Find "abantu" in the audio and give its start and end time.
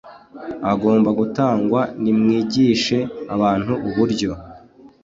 3.35-3.73